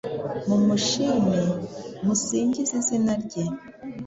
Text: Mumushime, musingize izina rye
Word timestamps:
Mumushime, 0.47 1.37
musingize 2.05 2.73
izina 2.81 3.13
rye 3.23 3.43